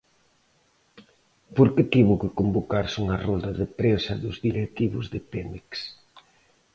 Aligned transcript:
Por 1.55 1.67
que 1.73 1.83
tivo 1.93 2.13
que 2.21 2.35
convocarse 2.39 2.97
unha 3.03 3.21
rolda 3.25 3.51
de 3.59 3.67
prensa 3.79 4.13
dos 4.23 4.37
directivos 4.47 5.05
de 5.13 5.19
Pemex? 5.31 5.69